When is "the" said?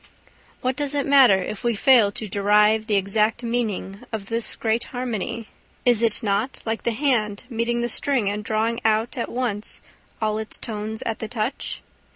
2.87-2.95, 6.81-6.91, 7.81-7.87, 11.19-11.27